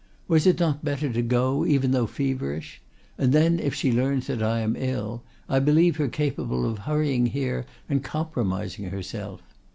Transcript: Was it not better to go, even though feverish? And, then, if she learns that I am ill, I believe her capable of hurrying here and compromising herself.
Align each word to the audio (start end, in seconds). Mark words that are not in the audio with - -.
Was 0.27 0.47
it 0.47 0.59
not 0.59 0.83
better 0.83 1.13
to 1.13 1.21
go, 1.21 1.63
even 1.63 1.91
though 1.91 2.07
feverish? 2.07 2.81
And, 3.19 3.31
then, 3.31 3.59
if 3.59 3.75
she 3.75 3.91
learns 3.91 4.25
that 4.25 4.41
I 4.41 4.61
am 4.61 4.75
ill, 4.75 5.21
I 5.47 5.59
believe 5.59 5.97
her 5.97 6.07
capable 6.07 6.65
of 6.67 6.79
hurrying 6.89 7.27
here 7.27 7.67
and 7.87 8.03
compromising 8.03 8.85
herself. 8.85 9.43